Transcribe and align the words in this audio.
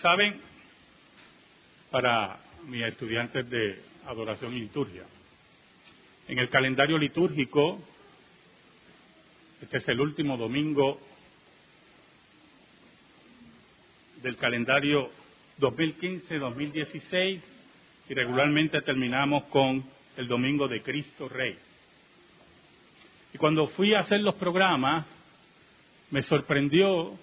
Saben, 0.00 0.40
para 1.90 2.38
mis 2.64 2.82
estudiantes 2.82 3.50
de 3.50 3.82
adoración 4.06 4.56
y 4.56 4.60
liturgia, 4.60 5.02
en 6.26 6.38
el 6.38 6.48
calendario 6.48 6.96
litúrgico, 6.96 7.78
este 9.60 9.76
es 9.76 9.88
el 9.88 10.00
último 10.00 10.38
domingo 10.38 10.98
del 14.22 14.38
calendario 14.38 15.10
2015-2016 15.58 17.40
y 18.08 18.14
regularmente 18.14 18.80
terminamos 18.80 19.44
con 19.44 19.84
el 20.16 20.26
domingo 20.26 20.66
de 20.66 20.80
Cristo 20.80 21.28
Rey. 21.28 21.58
Y 23.34 23.38
cuando 23.38 23.66
fui 23.66 23.92
a 23.92 24.00
hacer 24.00 24.20
los 24.20 24.36
programas, 24.36 25.04
me 26.10 26.22
sorprendió 26.22 27.18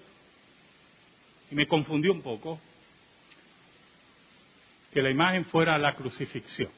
y 1.50 1.56
me 1.56 1.66
confundió 1.66 2.12
un 2.12 2.22
poco 2.22 2.60
que 4.92 5.02
la 5.02 5.10
imagen 5.10 5.44
fuera 5.46 5.78
la 5.78 5.94
crucifixión. 5.94 6.70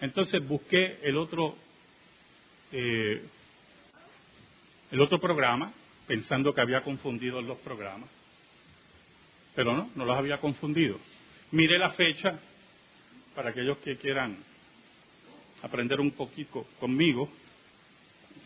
Entonces 0.00 0.46
busqué 0.46 0.98
el 1.02 1.16
otro, 1.16 1.56
eh, 2.72 3.22
el 4.90 5.00
otro 5.00 5.18
programa, 5.20 5.72
pensando 6.06 6.54
que 6.54 6.60
había 6.60 6.82
confundido 6.82 7.40
los 7.40 7.58
programas, 7.58 8.08
pero 9.54 9.74
no, 9.74 9.90
no 9.94 10.04
los 10.04 10.16
había 10.16 10.38
confundido. 10.40 10.98
Miré 11.52 11.78
la 11.78 11.90
fecha 11.90 12.38
para 13.34 13.50
aquellos 13.50 13.78
que 13.78 13.96
quieran 13.96 14.36
aprender 15.62 16.00
un 16.00 16.10
poquito 16.10 16.66
conmigo, 16.78 17.30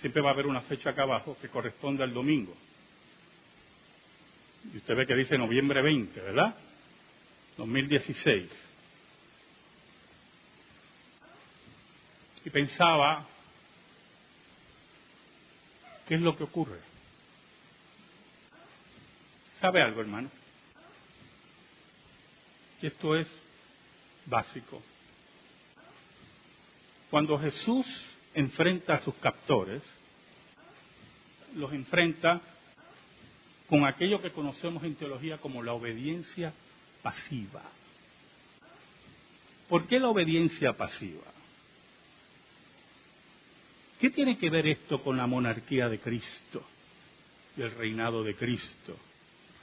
siempre 0.01 0.23
va 0.23 0.31
a 0.31 0.33
haber 0.33 0.47
una 0.47 0.61
fecha 0.63 0.91
acá 0.91 1.03
abajo 1.03 1.37
que 1.41 1.49
corresponde 1.49 2.05
al 2.05 2.15
domingo. 2.15 2.55
Y 4.73 4.77
usted 4.77 4.97
ve 4.97 5.07
que 5.07 5.15
dice 5.15 5.39
noviembre 5.39 5.83
20, 5.83 6.21
¿verdad? 6.21 6.55
2016. 7.57 8.51
Y 12.45 12.51
pensaba, 12.51 13.27
¿qué 16.07 16.15
es 16.15 16.21
lo 16.21 16.37
que 16.37 16.45
ocurre? 16.45 16.81
¿Sabe 19.61 19.83
algo, 19.83 20.01
hermano? 20.01 20.31
Y 22.81 22.87
esto 22.87 23.17
es 23.17 23.27
básico. 24.27 24.81
Cuando 27.11 27.39
Jesús 27.39 27.87
enfrenta 28.35 28.95
a 28.95 29.01
sus 29.01 29.15
captores, 29.17 29.83
los 31.55 31.73
enfrenta 31.73 32.41
con 33.69 33.85
aquello 33.85 34.21
que 34.23 34.33
conocemos 34.33 34.83
en 34.85 34.95
teología 34.95 35.39
como 35.39 35.63
la 35.63 35.75
obediencia 35.75 36.53
pasiva. 37.03 37.63
¿Por 39.69 39.87
qué 39.87 40.01
la 40.01 40.09
obediencia 40.09 40.73
pasiva? 40.73 41.27
¿Qué 44.01 44.11
tiene 44.11 44.39
que 44.39 44.49
ver 44.49 44.67
esto 44.67 45.03
con 45.03 45.17
la 45.17 45.27
monarquía 45.27 45.89
de 45.89 45.99
Cristo 45.99 46.63
y 47.57 47.63
el 47.63 47.73
reinado 47.73 48.23
de 48.23 48.35
Cristo 48.35 48.97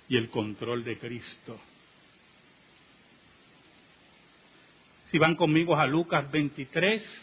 y 0.08 0.18
el 0.18 0.30
control 0.30 0.84
de 0.84 1.00
Cristo? 1.00 1.60
Si 5.10 5.18
van 5.18 5.36
conmigo 5.36 5.76
a 5.78 5.88
Lucas 5.88 6.30
23, 6.30 7.22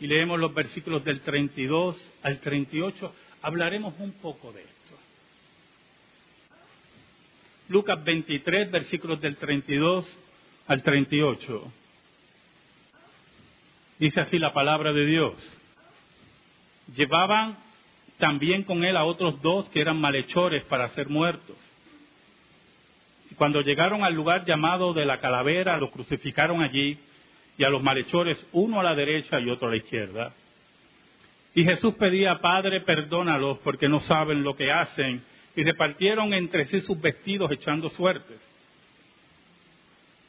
y 0.00 0.06
leemos 0.06 0.38
los 0.38 0.54
versículos 0.54 1.04
del 1.04 1.20
32 1.20 1.96
al 2.22 2.40
38, 2.40 3.14
hablaremos 3.42 3.94
un 3.98 4.12
poco 4.12 4.52
de 4.52 4.62
esto. 4.62 4.78
Lucas 7.68 8.02
23, 8.02 8.70
versículos 8.70 9.20
del 9.20 9.36
32 9.36 10.06
al 10.66 10.82
38. 10.82 11.72
Dice 13.98 14.20
así 14.20 14.38
la 14.38 14.52
palabra 14.52 14.92
de 14.92 15.04
Dios. 15.04 15.34
Llevaban 16.94 17.58
también 18.18 18.62
con 18.62 18.84
él 18.84 18.96
a 18.96 19.04
otros 19.04 19.40
dos 19.42 19.68
que 19.68 19.80
eran 19.80 20.00
malhechores 20.00 20.64
para 20.64 20.88
ser 20.90 21.08
muertos. 21.08 21.56
Y 23.30 23.34
cuando 23.34 23.60
llegaron 23.60 24.02
al 24.02 24.14
lugar 24.14 24.44
llamado 24.44 24.94
de 24.94 25.04
la 25.04 25.18
calavera, 25.18 25.76
lo 25.76 25.90
crucificaron 25.90 26.62
allí 26.62 26.98
y 27.58 27.64
a 27.64 27.70
los 27.70 27.82
malhechores, 27.82 28.44
uno 28.52 28.80
a 28.80 28.84
la 28.84 28.94
derecha 28.94 29.40
y 29.40 29.50
otro 29.50 29.68
a 29.68 29.72
la 29.72 29.76
izquierda. 29.76 30.32
Y 31.54 31.64
Jesús 31.64 31.94
pedía, 31.94 32.38
Padre, 32.38 32.80
perdónalos 32.82 33.58
porque 33.58 33.88
no 33.88 34.00
saben 34.00 34.44
lo 34.44 34.54
que 34.54 34.70
hacen. 34.70 35.22
Y 35.58 35.64
repartieron 35.64 36.32
entre 36.34 36.66
sí 36.66 36.80
sus 36.82 37.00
vestidos 37.00 37.50
echando 37.50 37.90
suertes. 37.90 38.38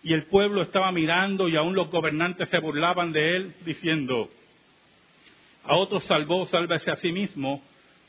Y 0.02 0.14
el 0.14 0.24
pueblo 0.24 0.64
estaba 0.64 0.92
mirando 0.92 1.48
y 1.48 1.56
aún 1.56 1.76
los 1.76 1.92
gobernantes 1.92 2.50
se 2.50 2.58
burlaban 2.58 3.12
de 3.12 3.36
él, 3.36 3.54
diciendo, 3.64 4.28
a 5.64 5.76
otros 5.76 6.04
salvó, 6.06 6.48
sálvese 6.48 6.90
a 6.90 6.96
sí 6.96 7.12
mismo, 7.12 7.62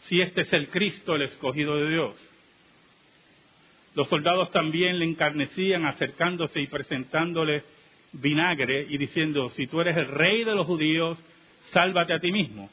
si 0.04 0.22
este 0.22 0.40
es 0.40 0.52
el 0.54 0.70
Cristo, 0.70 1.14
el 1.14 1.20
escogido 1.20 1.76
de 1.76 1.90
Dios. 1.90 2.16
Los 3.94 4.08
soldados 4.08 4.50
también 4.50 4.98
le 4.98 5.04
encarnecían 5.04 5.84
acercándose 5.84 6.58
y 6.58 6.68
presentándole 6.68 7.64
vinagre 8.12 8.86
y 8.88 8.96
diciendo, 8.96 9.50
si 9.50 9.66
tú 9.66 9.82
eres 9.82 9.98
el 9.98 10.08
rey 10.08 10.44
de 10.44 10.54
los 10.54 10.66
judíos, 10.66 11.18
sálvate 11.70 12.14
a 12.14 12.18
ti 12.18 12.32
mismo. 12.32 12.70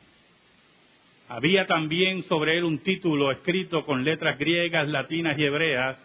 Había 1.30 1.66
también 1.66 2.24
sobre 2.24 2.58
él 2.58 2.64
un 2.64 2.80
título 2.80 3.32
escrito 3.32 3.86
con 3.86 4.04
letras 4.04 4.38
griegas, 4.40 4.88
latinas 4.88 5.38
y 5.38 5.44
hebreas, 5.44 5.98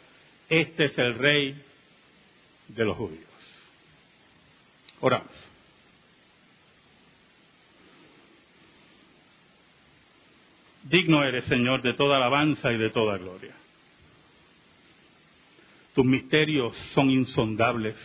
este 0.48 0.86
es 0.86 0.98
el 0.98 1.14
rey 1.14 1.62
de 2.68 2.84
los 2.84 2.96
judíos. 2.96 3.24
Oramos. 5.00 5.30
Digno 10.84 11.22
eres, 11.24 11.44
Señor, 11.44 11.82
de 11.82 11.94
toda 11.94 12.16
alabanza 12.16 12.72
y 12.72 12.78
de 12.78 12.90
toda 12.90 13.16
gloria. 13.16 13.54
Tus 15.94 16.04
misterios 16.04 16.76
son 16.94 17.10
insondables 17.10 17.96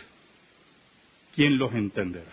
¿quién 1.38 1.56
los 1.56 1.72
entenderá? 1.72 2.32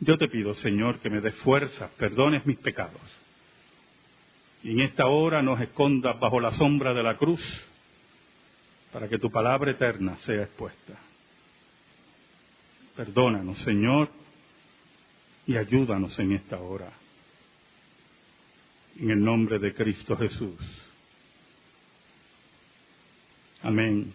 Yo 0.00 0.16
te 0.16 0.28
pido, 0.28 0.54
Señor, 0.54 1.00
que 1.00 1.10
me 1.10 1.20
des 1.20 1.34
fuerza, 1.36 1.90
perdones 1.96 2.46
mis 2.46 2.58
pecados. 2.58 3.00
Y 4.62 4.72
en 4.72 4.80
esta 4.80 5.06
hora 5.06 5.42
nos 5.42 5.60
escondas 5.60 6.18
bajo 6.20 6.40
la 6.40 6.52
sombra 6.52 6.94
de 6.94 7.02
la 7.02 7.16
cruz 7.16 7.40
para 8.92 9.08
que 9.08 9.18
tu 9.18 9.30
palabra 9.30 9.70
eterna 9.70 10.16
sea 10.24 10.42
expuesta. 10.42 10.94
Perdónanos, 12.96 13.58
Señor, 13.58 14.10
y 15.46 15.56
ayúdanos 15.56 16.18
en 16.18 16.32
esta 16.32 16.58
hora. 16.58 16.92
En 18.98 19.10
el 19.10 19.22
nombre 19.22 19.58
de 19.58 19.74
Cristo 19.74 20.16
Jesús. 20.16 20.58
Amén 23.62 24.12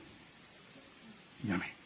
y 1.45 1.51
amén 1.51 1.82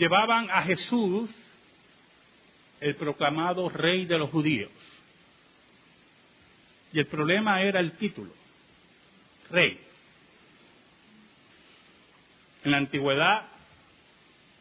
llevaban 0.00 0.48
a 0.50 0.62
Jesús, 0.62 1.28
el 2.80 2.96
proclamado 2.96 3.68
rey 3.68 4.06
de 4.06 4.16
los 4.16 4.30
judíos. 4.30 4.70
Y 6.94 6.98
el 6.98 7.06
problema 7.06 7.62
era 7.62 7.80
el 7.80 7.92
título, 7.92 8.32
rey. 9.50 9.78
En 12.64 12.70
la 12.70 12.78
antigüedad, 12.78 13.46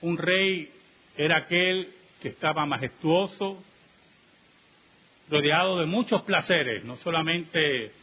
un 0.02 0.18
rey 0.18 0.70
era 1.16 1.38
aquel 1.38 1.94
que 2.22 2.28
estaba 2.28 2.66
majestuoso, 2.66 3.64
rodeado 5.30 5.80
de 5.80 5.86
muchos 5.86 6.24
placeres, 6.24 6.84
no 6.84 6.98
solamente 6.98 7.94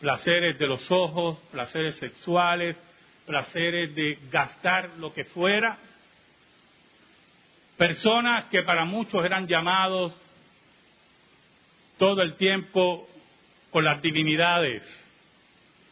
placeres 0.00 0.58
de 0.58 0.66
los 0.66 0.90
ojos, 0.90 1.38
placeres 1.52 1.96
sexuales, 1.96 2.74
placeres 3.26 3.94
de 3.94 4.18
gastar 4.30 4.94
lo 4.98 5.12
que 5.12 5.24
fuera, 5.24 5.78
Personas 7.78 8.46
que 8.46 8.64
para 8.64 8.84
muchos 8.84 9.24
eran 9.24 9.46
llamados 9.46 10.12
todo 11.96 12.22
el 12.22 12.34
tiempo 12.34 13.08
por 13.70 13.84
las 13.84 14.02
divinidades. 14.02 14.82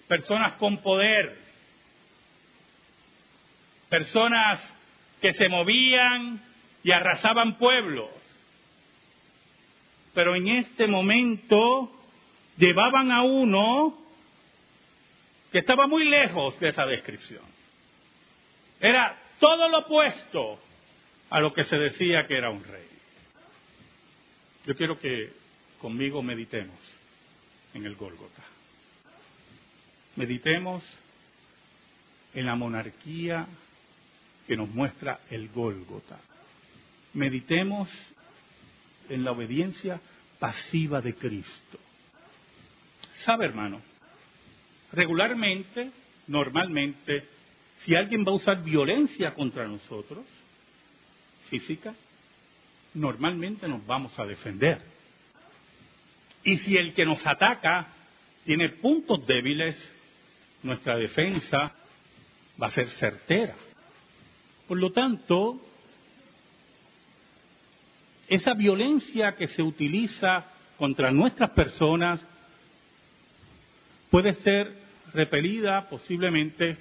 Personas 0.08 0.54
con 0.54 0.78
poder. 0.78 1.38
Personas 3.88 4.68
que 5.20 5.32
se 5.32 5.48
movían 5.48 6.42
y 6.82 6.90
arrasaban 6.90 7.56
pueblos. 7.56 8.10
Pero 10.12 10.34
en 10.34 10.48
este 10.48 10.88
momento 10.88 11.92
llevaban 12.56 13.12
a 13.12 13.22
uno 13.22 13.96
que 15.52 15.58
estaba 15.58 15.86
muy 15.86 16.04
lejos 16.04 16.58
de 16.58 16.70
esa 16.70 16.84
descripción. 16.84 17.44
Era 18.80 19.16
todo 19.38 19.68
lo 19.68 19.78
opuesto 19.78 20.58
a 21.30 21.40
lo 21.40 21.52
que 21.52 21.64
se 21.64 21.76
decía 21.76 22.26
que 22.26 22.36
era 22.36 22.50
un 22.50 22.64
rey. 22.64 22.86
Yo 24.66 24.74
quiero 24.76 24.98
que 24.98 25.32
conmigo 25.80 26.22
meditemos 26.22 26.78
en 27.74 27.84
el 27.86 27.94
Gólgota. 27.96 28.42
Meditemos 30.16 30.82
en 32.34 32.46
la 32.46 32.54
monarquía 32.54 33.46
que 34.46 34.56
nos 34.56 34.68
muestra 34.68 35.20
el 35.30 35.48
Gólgota. 35.48 36.18
Meditemos 37.14 37.88
en 39.08 39.24
la 39.24 39.32
obediencia 39.32 40.00
pasiva 40.38 41.00
de 41.00 41.14
Cristo. 41.14 41.78
¿Sabe, 43.24 43.46
hermano? 43.46 43.80
Regularmente, 44.92 45.90
normalmente, 46.26 47.26
si 47.84 47.94
alguien 47.94 48.24
va 48.24 48.32
a 48.32 48.36
usar 48.36 48.62
violencia 48.62 49.34
contra 49.34 49.66
nosotros, 49.66 50.24
física, 51.48 51.94
normalmente 52.94 53.68
nos 53.68 53.84
vamos 53.86 54.18
a 54.18 54.24
defender. 54.24 54.80
Y 56.44 56.58
si 56.58 56.76
el 56.76 56.94
que 56.94 57.04
nos 57.04 57.26
ataca 57.26 57.88
tiene 58.44 58.68
puntos 58.68 59.26
débiles, 59.26 59.76
nuestra 60.62 60.96
defensa 60.96 61.72
va 62.60 62.68
a 62.68 62.70
ser 62.70 62.88
certera. 62.90 63.54
Por 64.68 64.78
lo 64.78 64.92
tanto, 64.92 65.60
esa 68.28 68.54
violencia 68.54 69.34
que 69.36 69.48
se 69.48 69.62
utiliza 69.62 70.46
contra 70.78 71.10
nuestras 71.10 71.50
personas 71.50 72.20
puede 74.10 74.34
ser 74.42 74.72
repelida 75.12 75.88
posiblemente 75.88 76.76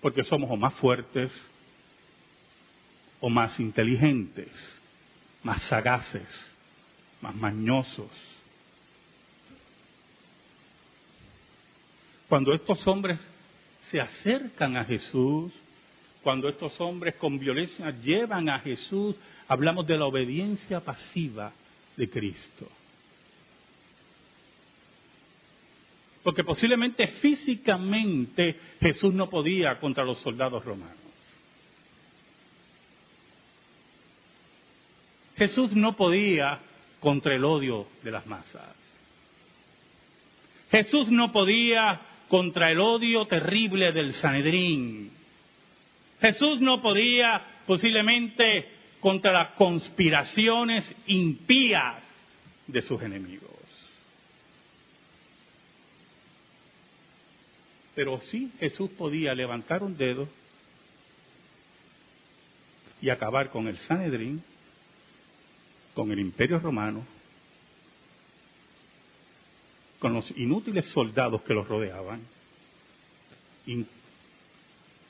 porque 0.00 0.24
somos 0.24 0.50
o 0.50 0.56
más 0.56 0.74
fuertes 0.74 1.32
o 3.20 3.28
más 3.28 3.58
inteligentes, 3.58 4.48
más 5.42 5.62
sagaces, 5.62 6.28
más 7.20 7.34
mañosos. 7.34 8.10
Cuando 12.28 12.52
estos 12.52 12.86
hombres 12.86 13.18
se 13.90 14.00
acercan 14.00 14.76
a 14.76 14.84
Jesús, 14.84 15.52
cuando 16.22 16.48
estos 16.48 16.78
hombres 16.80 17.14
con 17.14 17.38
violencia 17.38 17.90
llevan 18.02 18.48
a 18.50 18.60
Jesús, 18.60 19.16
hablamos 19.46 19.86
de 19.86 19.96
la 19.96 20.06
obediencia 20.06 20.80
pasiva 20.80 21.52
de 21.96 22.10
Cristo. 22.10 22.68
Porque 26.22 26.44
posiblemente 26.44 27.06
físicamente 27.06 28.58
Jesús 28.80 29.14
no 29.14 29.30
podía 29.30 29.78
contra 29.80 30.04
los 30.04 30.18
soldados 30.18 30.62
romanos. 30.64 31.07
Jesús 35.38 35.72
no 35.72 35.96
podía 35.96 36.58
contra 37.00 37.34
el 37.34 37.44
odio 37.44 37.86
de 38.02 38.10
las 38.10 38.26
masas. 38.26 38.74
Jesús 40.70 41.08
no 41.10 41.32
podía 41.32 42.00
contra 42.28 42.70
el 42.70 42.80
odio 42.80 43.26
terrible 43.26 43.92
del 43.92 44.12
Sanedrín. 44.14 45.10
Jesús 46.20 46.60
no 46.60 46.82
podía 46.82 47.62
posiblemente 47.66 48.68
contra 49.00 49.32
las 49.32 49.50
conspiraciones 49.50 50.84
impías 51.06 52.02
de 52.66 52.82
sus 52.82 53.00
enemigos. 53.00 53.48
Pero 57.94 58.20
sí 58.22 58.50
Jesús 58.58 58.90
podía 58.90 59.34
levantar 59.34 59.82
un 59.82 59.96
dedo 59.96 60.28
y 63.00 63.10
acabar 63.10 63.50
con 63.50 63.68
el 63.68 63.78
Sanedrín, 63.78 64.42
con 65.98 66.12
el 66.12 66.20
imperio 66.20 66.60
romano, 66.60 67.04
con 69.98 70.14
los 70.14 70.30
inútiles 70.38 70.84
soldados 70.92 71.42
que 71.42 71.52
los 71.52 71.66
rodeaban 71.66 72.20
y, 73.66 73.84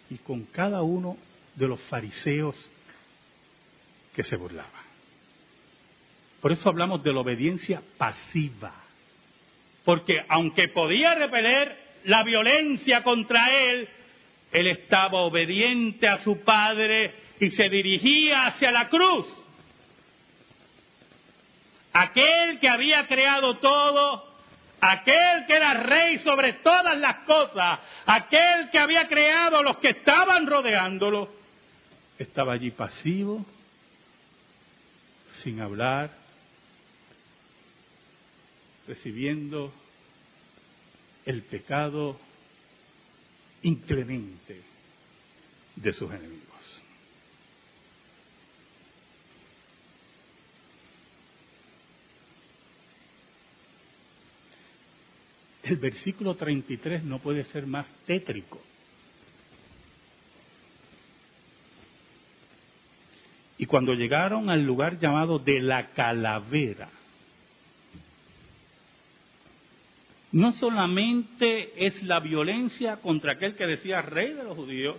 y 0.08 0.16
con 0.24 0.44
cada 0.44 0.80
uno 0.80 1.18
de 1.56 1.68
los 1.68 1.78
fariseos 1.90 2.56
que 4.16 4.24
se 4.24 4.36
burlaban. 4.36 4.88
Por 6.40 6.52
eso 6.52 6.70
hablamos 6.70 7.02
de 7.02 7.12
la 7.12 7.20
obediencia 7.20 7.82
pasiva. 7.98 8.72
Porque 9.84 10.24
aunque 10.26 10.68
podía 10.68 11.14
repeler 11.16 11.76
la 12.04 12.22
violencia 12.22 13.02
contra 13.02 13.52
él, 13.52 13.86
él 14.52 14.68
estaba 14.68 15.20
obediente 15.20 16.08
a 16.08 16.20
su 16.20 16.40
padre 16.40 17.12
y 17.40 17.50
se 17.50 17.68
dirigía 17.68 18.46
hacia 18.46 18.70
la 18.70 18.88
cruz. 18.88 19.26
Aquel 22.00 22.60
que 22.60 22.68
había 22.68 23.06
creado 23.06 23.58
todo 23.58 24.28
aquel 24.80 25.46
que 25.46 25.54
era 25.54 25.74
rey 25.74 26.18
sobre 26.20 26.54
todas 26.54 26.96
las 26.98 27.24
cosas, 27.24 27.80
aquel 28.06 28.70
que 28.70 28.78
había 28.78 29.08
creado 29.08 29.62
los 29.62 29.78
que 29.78 29.90
estaban 29.90 30.46
rodeándolo, 30.46 31.28
estaba 32.18 32.52
allí 32.52 32.70
pasivo, 32.70 33.44
sin 35.42 35.60
hablar, 35.60 36.10
recibiendo 38.86 39.72
el 41.26 41.42
pecado 41.42 42.18
inclemente 43.62 44.62
de 45.76 45.92
sus 45.92 46.12
enemigos. 46.12 46.47
El 55.68 55.76
versículo 55.76 56.34
33 56.34 57.04
no 57.04 57.18
puede 57.18 57.44
ser 57.44 57.66
más 57.66 57.86
tétrico. 58.06 58.58
Y 63.58 63.66
cuando 63.66 63.92
llegaron 63.92 64.48
al 64.48 64.64
lugar 64.64 64.98
llamado 64.98 65.38
de 65.38 65.60
la 65.60 65.90
calavera, 65.90 66.88
no 70.32 70.52
solamente 70.52 71.86
es 71.86 72.02
la 72.04 72.20
violencia 72.20 72.96
contra 72.96 73.32
aquel 73.32 73.54
que 73.54 73.66
decía 73.66 74.00
rey 74.00 74.32
de 74.32 74.44
los 74.44 74.56
judíos, 74.56 74.96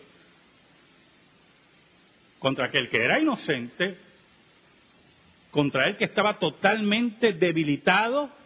contra 2.38 2.66
aquel 2.66 2.90
que 2.90 3.04
era 3.04 3.20
inocente, 3.20 3.98
contra 5.50 5.88
el 5.88 5.98
que 5.98 6.06
estaba 6.06 6.38
totalmente 6.38 7.34
debilitado 7.34 8.38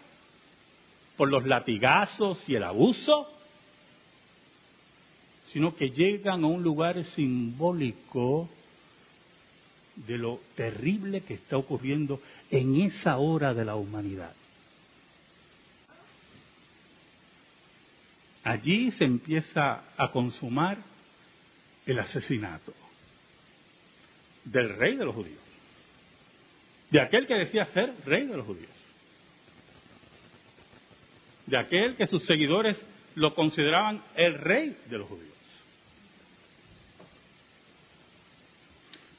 por 1.18 1.30
los 1.30 1.46
latigazos 1.46 2.38
y 2.48 2.56
el 2.56 2.64
abuso, 2.64 3.30
sino 5.52 5.76
que 5.76 5.92
llegan 5.92 6.44
a 6.44 6.48
un 6.48 6.64
lugar 6.64 7.04
simbólico 7.04 8.50
de 9.96 10.18
lo 10.18 10.40
terrible 10.56 11.22
que 11.22 11.36
está 11.36 11.58
ocurriendo 11.58 12.20
en 12.50 12.82
esa 12.82 13.18
hora 13.18 13.54
de 13.54 13.64
la 13.64 13.76
humanidad. 13.76 14.34
Allí 18.44 18.92
se 18.92 19.06
empieza 19.06 19.84
a 19.96 20.12
consumar 20.12 20.80
el 21.86 22.00
asesinato 22.00 22.74
del 24.44 24.76
rey 24.76 24.96
de 24.96 25.06
los 25.06 25.16
judíos, 25.16 25.40
de 26.90 27.00
aquel 27.00 27.28
que 27.28 27.36
decía 27.36 27.66
ser 27.66 27.94
rey 28.06 28.26
de 28.26 28.36
los 28.36 28.46
judíos 28.46 28.83
de 31.46 31.58
aquel 31.58 31.96
que 31.96 32.08
sus 32.08 32.26
seguidores 32.26 32.78
lo 33.16 33.36
consideraban 33.36 34.04
el 34.16 34.36
rey 34.36 34.78
de 34.90 34.98
los 34.98 35.08
judíos. 35.08 35.34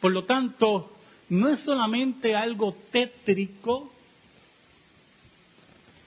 Por 0.00 0.12
lo 0.12 0.24
tanto, 0.24 0.96
no 1.30 1.48
es 1.48 1.60
solamente 1.60 2.34
algo 2.34 2.76
tétrico, 2.90 3.92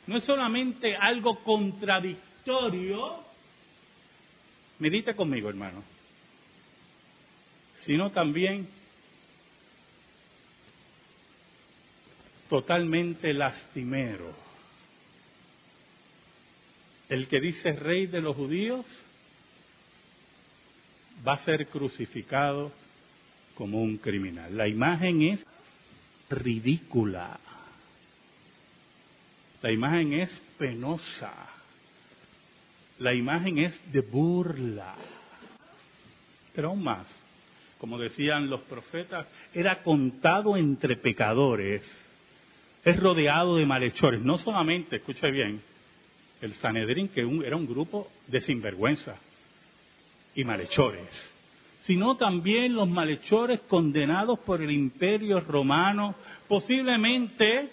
no 0.05 0.17
es 0.17 0.23
solamente 0.23 0.95
algo 0.95 1.43
contradictorio, 1.43 3.23
medita 4.79 5.15
conmigo 5.15 5.49
hermano, 5.49 5.83
sino 7.85 8.11
también 8.11 8.69
totalmente 12.49 13.33
lastimero 13.33 14.46
el 17.09 17.27
que 17.27 17.39
dice 17.39 17.73
rey 17.73 18.07
de 18.07 18.21
los 18.21 18.35
judíos 18.35 18.85
va 21.27 21.33
a 21.33 21.45
ser 21.45 21.67
crucificado 21.67 22.71
como 23.55 23.81
un 23.81 23.97
criminal. 23.97 24.55
La 24.55 24.67
imagen 24.67 25.21
es 25.21 25.45
ridícula. 26.29 27.39
La 29.61 29.71
imagen 29.71 30.13
es 30.13 30.29
penosa. 30.57 31.33
La 32.99 33.13
imagen 33.13 33.59
es 33.59 33.91
de 33.91 34.01
burla. 34.01 34.95
Pero 36.53 36.69
aún 36.69 36.83
más, 36.83 37.07
como 37.79 37.97
decían 37.97 38.49
los 38.49 38.61
profetas, 38.61 39.27
era 39.53 39.81
contado 39.83 40.57
entre 40.57 40.97
pecadores 40.97 41.83
es 42.87 42.99
rodeado 42.99 43.57
de 43.57 43.65
malhechores. 43.65 44.21
No 44.21 44.37
solamente, 44.37 44.97
escuche 44.97 45.29
bien, 45.29 45.61
el 46.41 46.53
Sanedrín, 46.55 47.09
que 47.09 47.21
era 47.45 47.55
un 47.55 47.67
grupo 47.67 48.09
de 48.27 48.41
sinvergüenza 48.41 49.15
y 50.35 50.43
malhechores, 50.43 51.09
sino 51.85 52.15
también 52.17 52.73
los 52.75 52.87
malhechores 52.87 53.61
condenados 53.61 54.39
por 54.39 54.61
el 54.61 54.71
imperio 54.71 55.39
romano, 55.39 56.15
posiblemente 56.47 57.69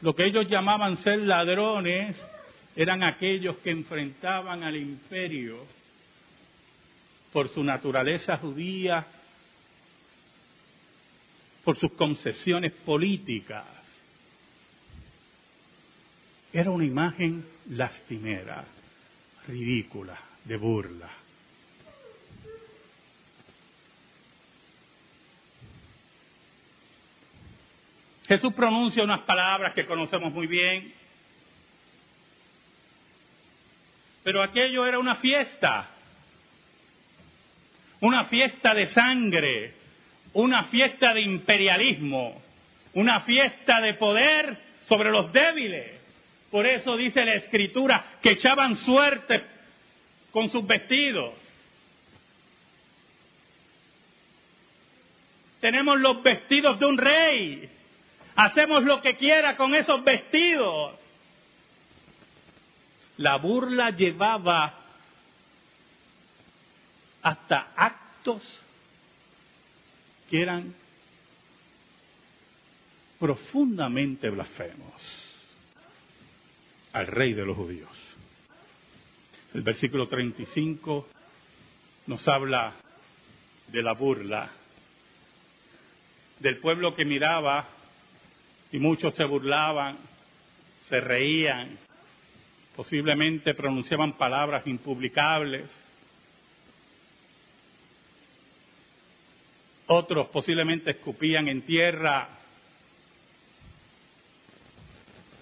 lo 0.00 0.14
que 0.14 0.26
ellos 0.26 0.46
llamaban 0.48 0.96
ser 0.98 1.18
ladrones, 1.20 2.16
eran 2.76 3.02
aquellos 3.02 3.56
que 3.58 3.70
enfrentaban 3.70 4.62
al 4.62 4.76
imperio 4.76 5.66
por 7.32 7.48
su 7.48 7.62
naturaleza 7.62 8.36
judía, 8.38 9.06
por 11.64 11.76
sus 11.76 11.92
concesiones 11.92 12.72
políticas. 12.72 13.79
Era 16.52 16.70
una 16.70 16.84
imagen 16.84 17.46
lastimera, 17.70 18.64
ridícula, 19.46 20.18
de 20.44 20.56
burla. 20.56 21.08
Jesús 28.26 28.52
pronuncia 28.54 29.02
unas 29.02 29.20
palabras 29.20 29.74
que 29.74 29.86
conocemos 29.86 30.32
muy 30.32 30.46
bien, 30.46 30.92
pero 34.22 34.42
aquello 34.42 34.86
era 34.86 34.98
una 34.98 35.16
fiesta, 35.16 35.88
una 38.00 38.24
fiesta 38.26 38.74
de 38.74 38.86
sangre, 38.88 39.74
una 40.32 40.64
fiesta 40.64 41.12
de 41.12 41.22
imperialismo, 41.22 42.40
una 42.94 43.20
fiesta 43.20 43.80
de 43.80 43.94
poder 43.94 44.58
sobre 44.86 45.10
los 45.10 45.32
débiles. 45.32 45.99
Por 46.50 46.66
eso 46.66 46.96
dice 46.96 47.24
la 47.24 47.34
escritura 47.34 48.18
que 48.20 48.32
echaban 48.32 48.76
suerte 48.76 49.44
con 50.32 50.50
sus 50.50 50.66
vestidos. 50.66 51.34
Tenemos 55.60 56.00
los 56.00 56.22
vestidos 56.22 56.78
de 56.80 56.86
un 56.86 56.98
rey. 56.98 57.70
Hacemos 58.34 58.82
lo 58.82 59.00
que 59.00 59.16
quiera 59.16 59.56
con 59.56 59.74
esos 59.74 60.02
vestidos. 60.02 60.98
La 63.18 63.36
burla 63.36 63.90
llevaba 63.90 64.74
hasta 67.22 67.72
actos 67.76 68.42
que 70.30 70.40
eran 70.40 70.74
profundamente 73.18 74.30
blasfemos 74.30 75.19
al 76.92 77.06
rey 77.06 77.32
de 77.32 77.44
los 77.44 77.56
judíos. 77.56 77.90
El 79.54 79.62
versículo 79.62 80.08
35 80.08 81.08
nos 82.06 82.26
habla 82.28 82.74
de 83.68 83.82
la 83.82 83.92
burla, 83.92 84.50
del 86.38 86.58
pueblo 86.58 86.94
que 86.94 87.04
miraba 87.04 87.68
y 88.72 88.78
muchos 88.78 89.14
se 89.14 89.24
burlaban, 89.24 89.98
se 90.88 91.00
reían, 91.00 91.78
posiblemente 92.76 93.54
pronunciaban 93.54 94.16
palabras 94.16 94.66
impublicables. 94.66 95.70
Otros 99.86 100.28
posiblemente 100.28 100.92
escupían 100.92 101.48
en 101.48 101.62
tierra 101.62 102.39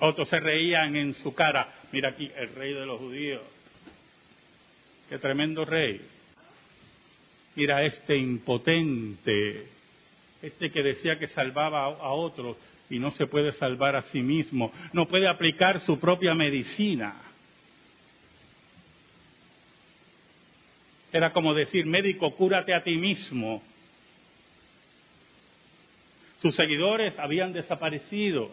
Otros 0.01 0.29
se 0.29 0.41
reían 0.41 0.97
en 0.97 1.15
su 1.15 1.35
cara. 1.35 1.69
Mira 1.93 2.11
aquí, 2.11 2.31
el 2.37 2.55
rey 2.55 2.73
de 2.73 2.87
los 2.87 2.99
judíos. 2.99 3.43
Qué 5.09 5.19
tremendo 5.19 5.65
rey. 5.65 6.01
Mira 7.57 7.83
este 7.83 8.17
impotente, 8.17 9.67
este 10.43 10.71
que 10.71 10.83
decía 10.83 11.19
que 11.19 11.27
salvaba 11.29 11.87
a 11.87 12.11
otros 12.11 12.57
y 12.89 12.99
no 12.99 13.11
se 13.13 13.27
puede 13.27 13.53
salvar 13.53 13.97
a 13.97 14.03
sí 14.03 14.21
mismo, 14.21 14.73
no 14.93 15.09
puede 15.09 15.29
aplicar 15.29 15.81
su 15.81 15.99
propia 15.99 16.35
medicina. 16.35 17.17
Era 21.13 21.33
como 21.33 21.55
decir, 21.55 21.87
médico, 21.87 22.35
cúrate 22.37 22.75
a 22.75 22.85
ti 22.85 22.97
mismo. 22.97 23.63
Sus 26.41 26.55
seguidores 26.55 27.19
habían 27.19 27.53
desaparecido 27.53 28.51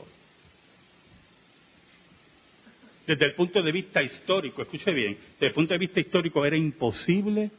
desde 3.05 3.25
el 3.25 3.35
punto 3.35 3.61
de 3.61 3.71
vista 3.71 4.01
histórico, 4.01 4.61
escuche 4.61 4.91
bien, 4.91 5.17
desde 5.33 5.47
el 5.47 5.53
punto 5.53 5.73
de 5.73 5.79
vista 5.79 5.99
histórico 5.99 6.45
era 6.45 6.57
imposible 6.57 7.51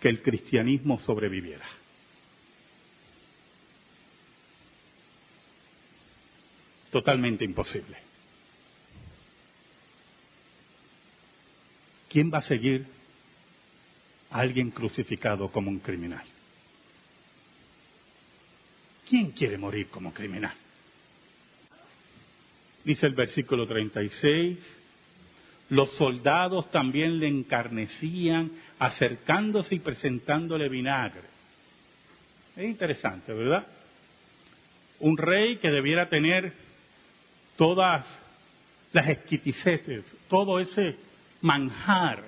que 0.00 0.08
el 0.08 0.22
cristianismo 0.22 1.00
sobreviviera. 1.00 1.66
Totalmente 6.90 7.44
imposible. 7.44 7.96
¿Quién 12.08 12.30
va 12.32 12.38
a 12.38 12.42
seguir 12.42 12.86
a 14.30 14.40
alguien 14.40 14.70
crucificado 14.70 15.50
como 15.50 15.70
un 15.70 15.78
criminal? 15.78 16.24
¿Quién 19.08 19.30
quiere 19.30 19.56
morir 19.56 19.88
como 19.88 20.12
criminal? 20.12 20.54
Dice 22.84 23.06
el 23.06 23.14
versículo 23.14 23.66
36, 23.66 24.58
los 25.70 25.90
soldados 25.92 26.70
también 26.70 27.18
le 27.18 27.28
encarnecían, 27.28 28.52
acercándose 28.78 29.76
y 29.76 29.78
presentándole 29.78 30.68
vinagre. 30.68 31.22
Es 32.56 32.64
interesante, 32.64 33.32
¿verdad? 33.32 33.66
Un 35.00 35.16
rey 35.16 35.56
que 35.56 35.70
debiera 35.70 36.08
tener 36.08 36.52
todas 37.56 38.04
las 38.92 39.08
exquisiteces, 39.08 40.04
todo 40.28 40.60
ese 40.60 40.96
manjar. 41.40 42.22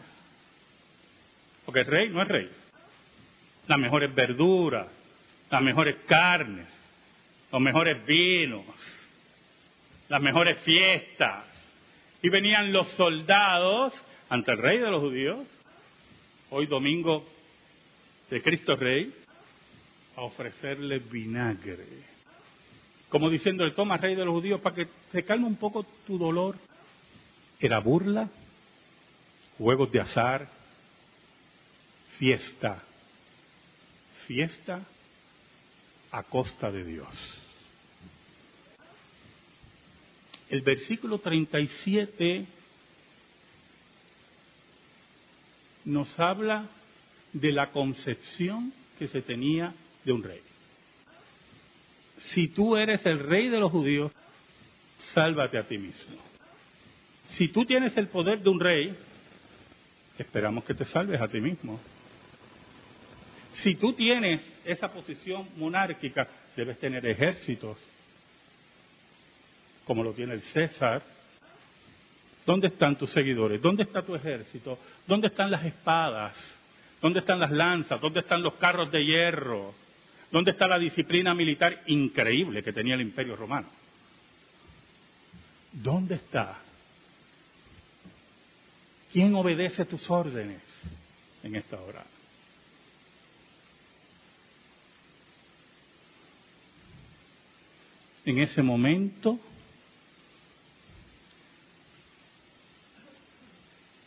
Porque 1.66 1.80
el 1.80 1.86
rey 1.86 2.08
no 2.08 2.22
es 2.22 2.28
rey. 2.28 2.50
Las 3.66 3.78
mejores 3.78 4.14
verduras, 4.14 4.86
las 5.50 5.62
mejores 5.62 5.96
carnes, 6.06 6.66
los 7.52 7.60
mejores 7.60 8.04
vinos, 8.06 8.64
las 10.08 10.20
mejores 10.20 10.58
fiestas. 10.58 11.44
Y 12.22 12.28
venían 12.28 12.72
los 12.72 12.88
soldados 12.90 13.92
ante 14.28 14.52
el 14.52 14.58
rey 14.58 14.78
de 14.78 14.90
los 14.90 15.02
judíos, 15.02 15.46
hoy 16.50 16.66
domingo 16.66 17.26
de 18.30 18.42
Cristo 18.42 18.76
Rey, 18.76 19.14
a 20.16 20.22
ofrecerle 20.22 20.98
vinagre. 20.98 21.84
Como 23.08 23.30
diciendo, 23.30 23.64
el 23.64 23.74
toma 23.74 23.96
rey 23.96 24.14
de 24.14 24.24
los 24.24 24.34
judíos 24.34 24.60
para 24.60 24.74
que 24.74 24.88
se 25.12 25.24
calme 25.24 25.46
un 25.46 25.56
poco 25.56 25.84
tu 26.06 26.18
dolor. 26.18 26.56
Era 27.60 27.78
burla, 27.78 28.28
juegos 29.58 29.92
de 29.92 30.00
azar, 30.00 30.48
fiesta, 32.18 32.82
fiesta 34.26 34.80
a 36.10 36.22
costa 36.24 36.70
de 36.70 36.84
Dios. 36.84 37.43
El 40.54 40.60
versículo 40.60 41.18
37 41.18 42.46
nos 45.84 46.16
habla 46.20 46.68
de 47.32 47.50
la 47.50 47.72
concepción 47.72 48.72
que 48.96 49.08
se 49.08 49.20
tenía 49.22 49.74
de 50.04 50.12
un 50.12 50.22
rey. 50.22 50.40
Si 52.18 52.46
tú 52.46 52.76
eres 52.76 53.04
el 53.04 53.18
rey 53.18 53.48
de 53.48 53.58
los 53.58 53.72
judíos, 53.72 54.12
sálvate 55.12 55.58
a 55.58 55.66
ti 55.66 55.76
mismo. 55.76 56.18
Si 57.30 57.48
tú 57.48 57.64
tienes 57.64 57.96
el 57.96 58.06
poder 58.06 58.40
de 58.40 58.50
un 58.50 58.60
rey, 58.60 58.96
esperamos 60.16 60.62
que 60.62 60.74
te 60.74 60.84
salves 60.84 61.20
a 61.20 61.26
ti 61.26 61.40
mismo. 61.40 61.80
Si 63.54 63.74
tú 63.74 63.92
tienes 63.92 64.48
esa 64.64 64.92
posición 64.92 65.48
monárquica, 65.56 66.28
debes 66.54 66.78
tener 66.78 67.04
ejércitos, 67.06 67.76
como 69.84 70.02
lo 70.02 70.12
tiene 70.12 70.34
el 70.34 70.42
César. 70.42 71.02
¿Dónde 72.46 72.68
están 72.68 72.96
tus 72.96 73.10
seguidores? 73.10 73.60
¿Dónde 73.60 73.84
está 73.84 74.02
tu 74.02 74.14
ejército? 74.14 74.78
¿Dónde 75.06 75.28
están 75.28 75.50
las 75.50 75.64
espadas? 75.64 76.36
¿Dónde 77.00 77.20
están 77.20 77.40
las 77.40 77.50
lanzas? 77.50 78.00
¿Dónde 78.00 78.20
están 78.20 78.42
los 78.42 78.54
carros 78.54 78.90
de 78.90 79.04
hierro? 79.04 79.74
¿Dónde 80.30 80.50
está 80.50 80.66
la 80.66 80.78
disciplina 80.78 81.34
militar 81.34 81.82
increíble 81.86 82.62
que 82.62 82.72
tenía 82.72 82.94
el 82.94 83.00
imperio 83.00 83.36
romano? 83.36 83.68
¿Dónde 85.72 86.16
está? 86.16 86.58
¿Quién 89.12 89.34
obedece 89.34 89.84
tus 89.84 90.10
órdenes 90.10 90.60
en 91.42 91.56
esta 91.56 91.80
hora? 91.80 92.04
en 98.24 98.38
ese 98.38 98.62
momento 98.62 99.38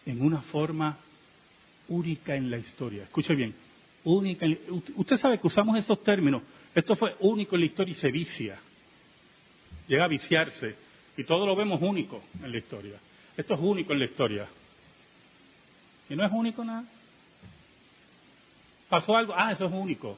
en 0.08 0.22
una 0.22 0.42
forma 0.42 0.98
única 1.90 2.36
en 2.36 2.50
la 2.50 2.58
historia. 2.58 3.04
Escuche 3.04 3.36
bien, 3.36 3.54
única. 4.06 4.46
usted 4.96 5.18
sabe 5.18 5.40
que 5.40 5.48
usamos 5.48 5.78
esos 5.78 6.02
términos. 6.02 6.42
Esto 6.74 6.96
fue 6.96 7.16
único 7.20 7.56
en 7.56 7.62
la 7.62 7.68
historia 7.68 7.92
y 7.92 7.96
se 7.96 8.10
vicia. 8.10 8.58
Llega 9.88 10.06
a 10.06 10.08
viciarse 10.08 10.76
y 11.18 11.24
todo 11.26 11.46
lo 11.46 11.56
vemos 11.56 11.82
único 11.82 12.24
en 12.42 12.52
la 12.52 12.58
historia. 12.58 12.98
Esto 13.36 13.54
es 13.54 13.60
único 13.60 13.94
en 13.94 14.00
la 14.00 14.06
historia. 14.06 14.48
Y 16.10 16.16
no 16.16 16.26
es 16.26 16.32
único 16.32 16.64
nada. 16.64 16.86
Pasó 18.88 19.18
algo, 19.18 19.34
ah, 19.36 19.52
eso 19.52 19.66
es 19.66 19.74
único. 19.74 20.18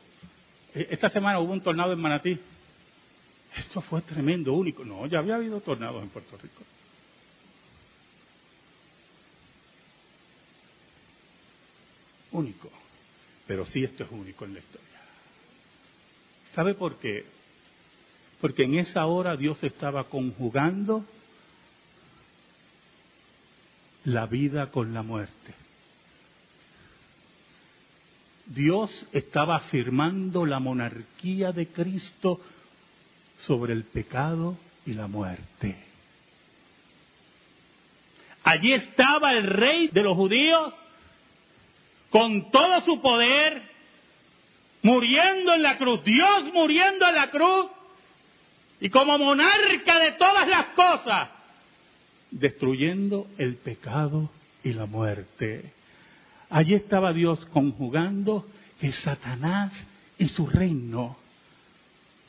E, 0.75 0.88
esta 0.91 1.10
semana 1.10 1.39
hubo 1.39 1.51
un 1.51 1.62
tornado 1.62 1.93
en 1.93 2.00
Manatí. 2.00 2.38
Esto 3.58 3.81
fue 3.81 4.01
tremendo, 4.03 4.53
único. 4.53 4.86
No, 4.86 5.08
ya 5.08 5.17
había 5.17 5.36
habido 5.36 5.60
tornados 5.62 6.03
en 6.03 6.10
Puerto 6.10 6.38
Rico. 6.38 6.63
Único. 12.39 12.69
Pero 13.46 13.65
sí 13.65 13.84
esto 13.84 14.05
es 14.05 14.12
único 14.12 14.46
en 14.46 14.53
la 14.53 14.60
historia. 14.60 14.88
¿Sabe 16.55 16.74
por 16.74 17.00
qué? 17.00 17.25
Porque 18.39 18.63
en 18.63 18.79
esa 18.79 19.05
hora 19.05 19.36
Dios 19.36 19.62
estaba 19.63 20.05
conjugando 20.05 21.03
la 24.05 24.25
vida 24.25 24.72
con 24.72 24.93
la 24.93 25.03
muerte. 25.03 25.53
Dios 28.46 29.05
estaba 29.12 29.58
afirmando 29.58 30.46
la 30.46 30.60
monarquía 30.60 31.51
de 31.51 31.67
Cristo 31.67 32.39
sobre 33.46 33.74
el 33.74 33.84
pecado 33.84 34.58
y 34.86 34.93
la 34.93 35.08
muerte. 35.08 35.75
Allí 38.43 38.72
estaba 38.72 39.34
el 39.34 39.43
rey 39.43 39.89
de 39.89 40.01
los 40.01 40.15
judíos 40.15 40.74
con 42.09 42.51
todo 42.51 42.81
su 42.85 43.01
poder, 43.01 43.61
muriendo 44.81 45.53
en 45.53 45.63
la 45.63 45.77
cruz, 45.77 46.03
Dios 46.03 46.45
muriendo 46.53 47.07
en 47.07 47.15
la 47.15 47.29
cruz, 47.29 47.67
y 48.81 48.89
como 48.89 49.17
monarca 49.17 49.99
de 49.99 50.11
todas 50.13 50.47
las 50.47 50.67
cosas, 50.67 51.29
destruyendo 52.31 53.27
el 53.37 53.55
pecado 53.55 54.29
y 54.63 54.73
la 54.73 54.85
muerte. 54.85 55.73
Allí 56.49 56.73
estaba 56.73 57.13
Dios 57.13 57.45
conjugando 57.47 58.47
que 58.79 58.91
Satanás 58.91 59.73
y 60.17 60.27
su 60.29 60.47
reino 60.47 61.17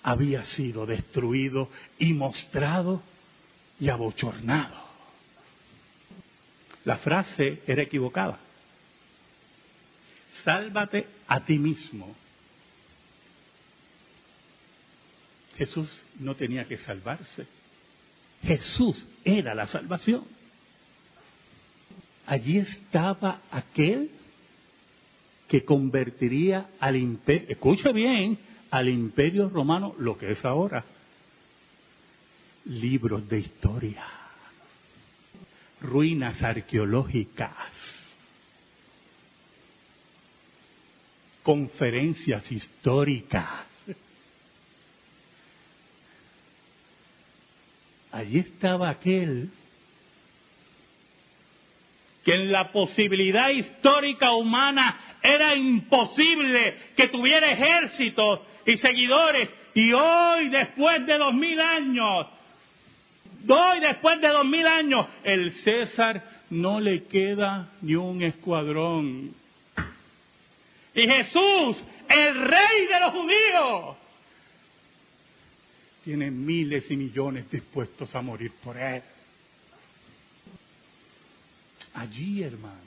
había 0.02 0.44
sido 0.44 0.87
destruido 0.87 1.68
y 1.99 2.12
mostrado 2.12 3.02
y 3.78 3.88
abochornado. 3.88 4.90
La 6.84 6.96
frase 6.96 7.62
era 7.66 7.82
equivocada. 7.82 8.38
Sálvate 10.44 11.06
a 11.26 11.44
ti 11.44 11.59
mismo. 11.59 12.14
Jesús 15.56 16.04
no 16.18 16.35
tenía 16.35 16.66
que 16.66 16.78
salvarse. 16.78 17.47
Jesús 18.42 19.04
era 19.25 19.54
la 19.54 19.66
salvación. 19.66 20.25
Allí 22.26 22.59
estaba 22.59 23.42
aquel 23.50 24.11
que 25.49 25.64
convertiría 25.64 26.70
al 26.78 26.97
imperio, 26.97 27.49
escuche 27.49 27.92
bien, 27.92 28.38
al 28.70 28.88
imperio 28.88 29.49
romano 29.49 29.94
lo 29.99 30.16
que 30.16 30.30
es 30.30 30.44
ahora. 30.44 30.85
Libros 32.66 33.28
de 33.28 33.40
historia, 33.40 34.06
ruinas 35.80 36.40
arqueológicas, 36.42 37.56
conferencias 41.50 42.52
históricas. 42.52 43.67
Allí 48.13 48.39
estaba 48.39 48.89
aquel 48.89 49.50
que 52.25 52.34
en 52.34 52.52
la 52.52 52.71
posibilidad 52.71 53.49
histórica 53.49 54.30
humana 54.30 55.17
era 55.25 55.56
imposible 55.56 56.76
que 56.97 57.08
tuviera 57.08 57.50
ejércitos 57.50 58.43
y 58.65 58.76
seguidores. 58.76 59.49
Y 59.75 59.93
hoy, 59.93 60.50
después 60.50 61.04
de 61.04 61.19
dos 61.19 61.34
mil 61.34 61.60
años, 61.60 62.28
hoy 63.49 63.80
después 63.80 64.21
de 64.21 64.28
dos 64.28 64.47
mil 64.47 64.69
años, 64.69 65.04
el 65.25 65.50
César 65.65 66.23
no 66.50 66.78
le 66.78 67.06
queda 67.06 67.73
ni 67.82 67.97
un 67.97 68.23
escuadrón. 68.23 69.40
Y 71.00 71.08
Jesús, 71.08 71.82
el 72.10 72.34
rey 72.43 72.86
de 72.86 73.00
los 73.00 73.13
judíos, 73.13 73.97
tiene 76.04 76.30
miles 76.30 76.91
y 76.91 76.97
millones 76.97 77.50
dispuestos 77.50 78.15
a 78.15 78.21
morir 78.21 78.52
por 78.63 78.76
él. 78.76 79.02
Allí, 81.95 82.43
hermano. 82.43 82.82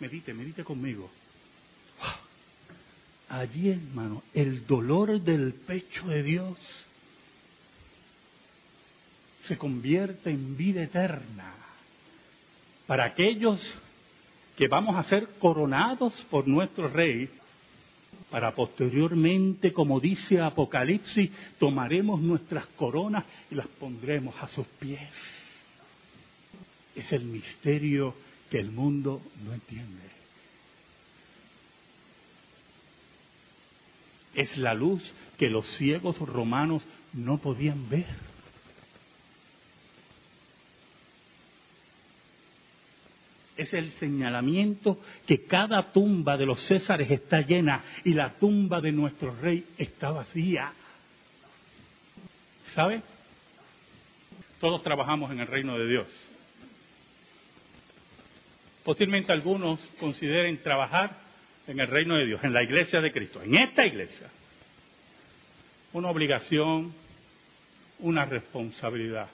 Medite, 0.00 0.34
medite 0.34 0.64
conmigo. 0.64 1.08
Allí, 3.28 3.70
hermano, 3.70 4.24
el 4.34 4.66
dolor 4.66 5.20
del 5.20 5.54
pecho 5.54 6.08
de 6.08 6.24
Dios 6.24 6.58
se 9.46 9.56
convierte 9.56 10.30
en 10.30 10.56
vida 10.56 10.82
eterna 10.82 11.69
para 12.90 13.04
aquellos 13.04 13.64
que 14.56 14.66
vamos 14.66 14.96
a 14.96 15.04
ser 15.04 15.28
coronados 15.38 16.12
por 16.28 16.48
nuestro 16.48 16.88
Rey, 16.88 17.30
para 18.32 18.52
posteriormente, 18.52 19.72
como 19.72 20.00
dice 20.00 20.40
Apocalipsis, 20.40 21.30
tomaremos 21.60 22.20
nuestras 22.20 22.66
coronas 22.74 23.24
y 23.48 23.54
las 23.54 23.68
pondremos 23.68 24.34
a 24.42 24.48
sus 24.48 24.66
pies. 24.80 25.08
Es 26.96 27.12
el 27.12 27.26
misterio 27.26 28.12
que 28.50 28.58
el 28.58 28.72
mundo 28.72 29.22
no 29.44 29.54
entiende. 29.54 30.02
Es 34.34 34.56
la 34.56 34.74
luz 34.74 35.00
que 35.38 35.48
los 35.48 35.64
ciegos 35.76 36.18
romanos 36.18 36.82
no 37.12 37.38
podían 37.38 37.88
ver. 37.88 38.29
Es 43.60 43.74
el 43.74 43.90
señalamiento 43.92 44.98
que 45.26 45.44
cada 45.44 45.92
tumba 45.92 46.36
de 46.38 46.46
los 46.46 46.66
Césares 46.66 47.10
está 47.10 47.42
llena 47.42 47.84
y 48.04 48.14
la 48.14 48.38
tumba 48.38 48.80
de 48.80 48.90
nuestro 48.90 49.34
rey 49.36 49.66
está 49.76 50.10
vacía. 50.10 50.72
¿Sabe? 52.68 53.02
Todos 54.60 54.82
trabajamos 54.82 55.30
en 55.30 55.40
el 55.40 55.46
reino 55.46 55.76
de 55.78 55.86
Dios. 55.86 56.08
Posiblemente 58.82 59.32
algunos 59.32 59.78
consideren 59.98 60.62
trabajar 60.62 61.18
en 61.66 61.80
el 61.80 61.86
reino 61.86 62.16
de 62.16 62.26
Dios, 62.26 62.42
en 62.42 62.54
la 62.54 62.62
iglesia 62.62 63.02
de 63.02 63.12
Cristo, 63.12 63.42
en 63.42 63.56
esta 63.56 63.84
iglesia. 63.84 64.28
Una 65.92 66.08
obligación, 66.08 66.94
una 67.98 68.24
responsabilidad. 68.24 69.28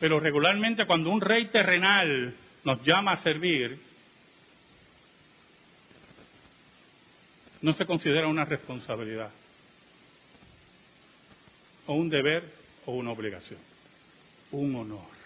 Pero 0.00 0.18
regularmente 0.18 0.86
cuando 0.86 1.10
un 1.10 1.20
rey 1.20 1.46
terrenal 1.46 2.34
nos 2.66 2.82
llama 2.82 3.12
a 3.12 3.22
servir, 3.22 3.78
no 7.62 7.72
se 7.74 7.86
considera 7.86 8.26
una 8.26 8.44
responsabilidad, 8.44 9.30
o 11.86 11.94
un 11.94 12.10
deber 12.10 12.42
o 12.84 12.94
una 12.94 13.12
obligación, 13.12 13.60
un 14.50 14.74
honor. 14.74 15.16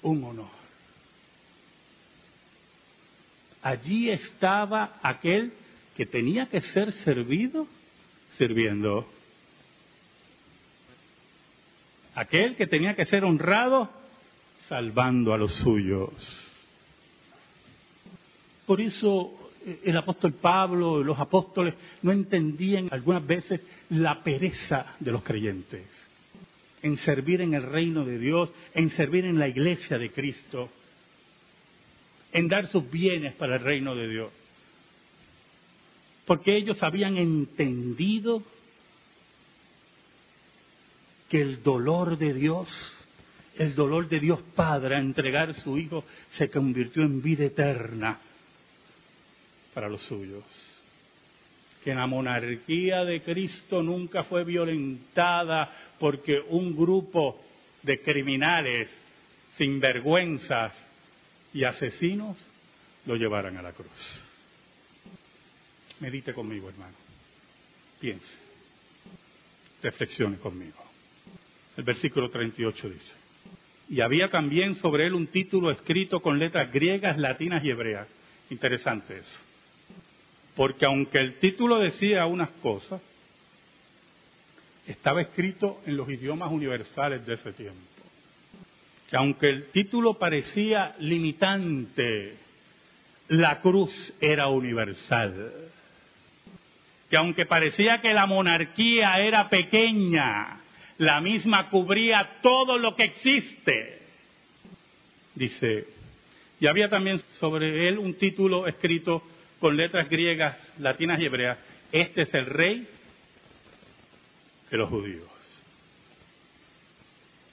Un 0.00 0.24
honor. 0.24 0.50
Allí 3.60 4.10
estaba 4.10 4.98
aquel 5.02 5.52
que 5.94 6.06
tenía 6.06 6.46
que 6.46 6.62
ser 6.62 6.90
servido 7.04 7.68
sirviendo. 8.38 9.06
Aquel 12.14 12.56
que 12.56 12.66
tenía 12.66 12.96
que 12.96 13.04
ser 13.04 13.24
honrado 13.24 14.01
salvando 14.72 15.34
a 15.34 15.36
los 15.36 15.52
suyos. 15.52 16.48
Por 18.64 18.80
eso 18.80 19.50
eh, 19.66 19.80
el 19.84 19.98
apóstol 19.98 20.32
Pablo 20.32 21.02
y 21.02 21.04
los 21.04 21.18
apóstoles 21.18 21.74
no 22.00 22.10
entendían 22.10 22.88
algunas 22.90 23.26
veces 23.26 23.60
la 23.90 24.22
pereza 24.24 24.96
de 24.98 25.12
los 25.12 25.22
creyentes 25.22 25.84
en 26.80 26.96
servir 26.96 27.42
en 27.42 27.52
el 27.52 27.64
reino 27.64 28.02
de 28.06 28.18
Dios, 28.18 28.50
en 28.72 28.88
servir 28.88 29.26
en 29.26 29.38
la 29.38 29.46
iglesia 29.46 29.98
de 29.98 30.10
Cristo, 30.10 30.70
en 32.32 32.48
dar 32.48 32.66
sus 32.68 32.90
bienes 32.90 33.34
para 33.34 33.56
el 33.56 33.62
reino 33.62 33.94
de 33.94 34.08
Dios. 34.08 34.30
porque 36.24 36.56
ellos 36.56 36.82
habían 36.82 37.18
entendido 37.18 38.42
que 41.28 41.42
el 41.42 41.62
dolor 41.62 42.16
de 42.16 42.32
Dios, 42.32 42.68
el 43.56 43.74
dolor 43.74 44.08
de 44.08 44.20
Dios 44.20 44.40
Padre 44.54 44.96
a 44.96 44.98
entregar 44.98 45.54
su 45.54 45.78
Hijo, 45.78 46.04
se 46.32 46.50
convirtió 46.50 47.02
en 47.02 47.22
vida 47.22 47.44
eterna 47.44 48.18
para 49.74 49.88
los 49.88 50.02
suyos. 50.02 50.44
Que 51.84 51.94
la 51.94 52.06
monarquía 52.06 53.04
de 53.04 53.22
Cristo 53.22 53.82
nunca 53.82 54.22
fue 54.24 54.44
violentada 54.44 55.70
porque 55.98 56.38
un 56.48 56.76
grupo 56.76 57.40
de 57.82 58.00
criminales, 58.00 58.88
sinvergüenzas 59.56 60.72
y 61.52 61.64
asesinos 61.64 62.36
lo 63.06 63.16
llevaran 63.16 63.56
a 63.56 63.62
la 63.62 63.72
cruz. 63.72 64.24
Medite 66.00 66.32
conmigo, 66.32 66.68
hermano. 66.68 66.94
Piense. 68.00 68.26
Reflexione 69.82 70.38
conmigo. 70.38 70.82
El 71.76 71.84
versículo 71.84 72.30
38 72.30 72.88
dice, 72.88 73.12
y 73.92 74.00
había 74.00 74.30
también 74.30 74.76
sobre 74.76 75.06
él 75.06 75.12
un 75.12 75.26
título 75.26 75.70
escrito 75.70 76.20
con 76.20 76.38
letras 76.38 76.72
griegas, 76.72 77.18
latinas 77.18 77.62
y 77.62 77.68
hebreas. 77.68 78.08
Interesante 78.48 79.18
eso. 79.18 79.40
Porque 80.56 80.86
aunque 80.86 81.18
el 81.18 81.34
título 81.34 81.78
decía 81.78 82.24
unas 82.24 82.48
cosas, 82.62 83.02
estaba 84.86 85.20
escrito 85.20 85.82
en 85.84 85.98
los 85.98 86.08
idiomas 86.08 86.50
universales 86.50 87.26
de 87.26 87.34
ese 87.34 87.52
tiempo. 87.52 87.82
Que 89.10 89.18
aunque 89.18 89.50
el 89.50 89.66
título 89.66 90.14
parecía 90.14 90.96
limitante, 90.98 92.36
la 93.28 93.60
cruz 93.60 94.14
era 94.22 94.48
universal. 94.48 95.52
Que 97.10 97.18
aunque 97.18 97.44
parecía 97.44 98.00
que 98.00 98.14
la 98.14 98.24
monarquía 98.24 99.18
era 99.18 99.50
pequeña, 99.50 100.61
la 101.02 101.20
misma 101.20 101.68
cubría 101.68 102.38
todo 102.42 102.78
lo 102.78 102.94
que 102.94 103.02
existe. 103.02 104.02
Dice, 105.34 105.88
y 106.60 106.68
había 106.68 106.88
también 106.88 107.20
sobre 107.40 107.88
él 107.88 107.98
un 107.98 108.14
título 108.14 108.68
escrito 108.68 109.20
con 109.58 109.76
letras 109.76 110.08
griegas, 110.08 110.56
latinas 110.78 111.18
y 111.18 111.24
hebreas, 111.24 111.58
este 111.90 112.22
es 112.22 112.34
el 112.34 112.46
rey 112.46 112.86
de 114.70 114.76
los 114.76 114.88
judíos. 114.88 115.28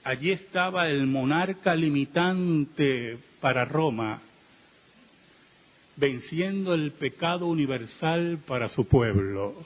Allí 0.03 0.29
estaba 0.29 0.87
el 0.87 1.07
monarca 1.07 1.73
limitante 1.73 3.17
para 3.41 3.65
Roma, 3.65 4.21
venciendo 5.95 6.75
el 6.75 6.91
pecado 6.91 7.47
universal 7.47 8.37
para 8.45 8.69
su 8.69 8.87
pueblo 8.87 9.65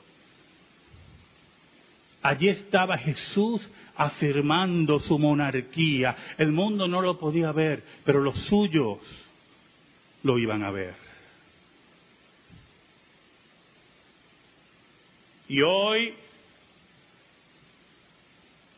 Allí 2.23 2.47
estaba 2.47 2.97
Jesús 2.97 3.69
afirmando 3.97 5.01
su 5.01 5.19
monarquía. 5.19 6.15
El 6.37 6.53
mundo 6.53 6.87
no 6.87 7.01
lo 7.01 7.19
podía 7.19 7.51
ver, 7.51 7.83
pero 8.05 8.21
los 8.21 8.37
suyos 8.45 8.99
lo 10.23 10.39
iban 10.39 10.63
a 10.63 10.71
ver. 10.71 10.95
Y 15.49 15.61
hoy, 15.61 16.15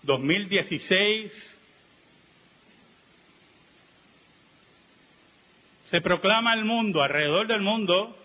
2016, 0.02 1.32
se 5.92 6.02
proclama 6.02 6.52
al 6.52 6.66
mundo, 6.66 7.04
alrededor 7.04 7.46
del 7.46 7.62
mundo, 7.62 8.18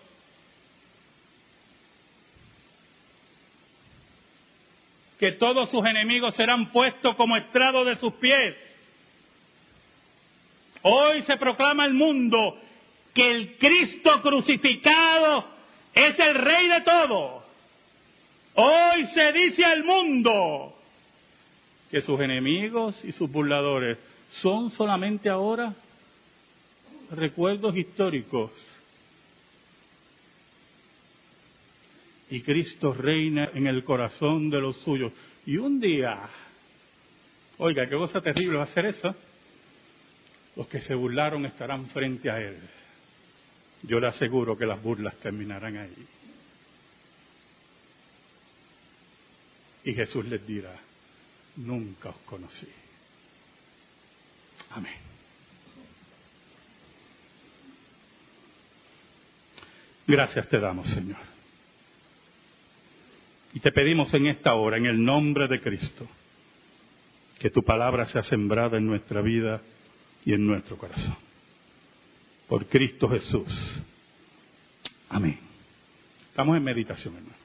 que 5.21 5.33
todos 5.33 5.69
sus 5.69 5.85
enemigos 5.85 6.33
serán 6.33 6.71
puestos 6.71 7.15
como 7.15 7.37
estrado 7.37 7.85
de 7.85 7.95
sus 7.97 8.11
pies. 8.13 8.55
Hoy 10.81 11.21
se 11.27 11.37
proclama 11.37 11.85
el 11.85 11.93
mundo 11.93 12.57
que 13.13 13.29
el 13.29 13.57
Cristo 13.59 14.19
crucificado 14.23 15.45
es 15.93 16.17
el 16.17 16.33
rey 16.33 16.67
de 16.69 16.81
todo. 16.81 17.45
Hoy 18.55 19.05
se 19.13 19.31
dice 19.31 19.63
al 19.63 19.83
mundo 19.83 20.75
que 21.91 22.01
sus 22.01 22.19
enemigos 22.19 22.95
y 23.05 23.11
sus 23.11 23.31
burladores 23.31 23.99
son 24.41 24.71
solamente 24.71 25.29
ahora 25.29 25.75
recuerdos 27.11 27.77
históricos 27.77 28.49
y 32.31 32.41
Cristo 32.43 32.93
reina 32.93 33.51
en 33.53 33.67
el 33.67 33.83
corazón 33.83 34.49
de 34.49 34.61
los 34.61 34.77
suyos. 34.77 35.11
Y 35.45 35.57
un 35.57 35.81
día, 35.81 36.29
oiga, 37.57 37.85
qué 37.87 37.95
cosa 37.97 38.21
terrible 38.21 38.57
va 38.57 38.63
a 38.63 38.73
ser 38.73 38.85
eso. 38.85 39.13
Los 40.55 40.67
que 40.67 40.79
se 40.79 40.95
burlaron 40.95 41.45
estarán 41.45 41.89
frente 41.89 42.31
a 42.31 42.39
Él. 42.39 42.57
Yo 43.83 43.99
le 43.99 44.07
aseguro 44.07 44.57
que 44.57 44.65
las 44.65 44.81
burlas 44.81 45.13
terminarán 45.17 45.75
ahí. 45.75 46.07
Y 49.83 49.93
Jesús 49.93 50.25
les 50.25 50.47
dirá, 50.47 50.79
nunca 51.57 52.11
os 52.11 52.17
conocí. 52.19 52.67
Amén. 54.69 54.93
Gracias 60.07 60.47
te 60.47 60.59
damos, 60.59 60.87
Señor. 60.87 61.30
Y 63.53 63.59
te 63.59 63.71
pedimos 63.71 64.13
en 64.13 64.27
esta 64.27 64.53
hora, 64.53 64.77
en 64.77 64.85
el 64.85 65.03
nombre 65.03 65.47
de 65.47 65.59
Cristo, 65.61 66.07
que 67.39 67.49
tu 67.49 67.63
palabra 67.63 68.07
sea 68.07 68.23
sembrada 68.23 68.77
en 68.77 68.85
nuestra 68.85 69.21
vida 69.21 69.61
y 70.25 70.33
en 70.33 70.45
nuestro 70.45 70.77
corazón. 70.77 71.17
Por 72.47 72.67
Cristo 72.67 73.09
Jesús. 73.09 73.51
Amén. 75.09 75.39
Estamos 76.29 76.55
en 76.55 76.63
meditación, 76.63 77.15
hermano. 77.15 77.40